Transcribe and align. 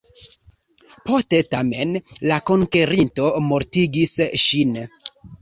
Poste 1.09 1.41
tamen, 1.51 1.91
la 2.31 2.39
konkerinto 2.51 3.29
mortigis 3.51 4.17
ŝin. 4.47 4.75